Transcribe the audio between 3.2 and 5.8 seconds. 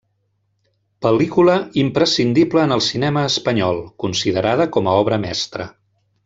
espanyol, considerada com a obra mestra.